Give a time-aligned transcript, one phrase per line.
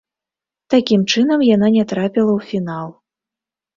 [0.73, 2.87] Такім чынам, яна не трапіла ў фінал.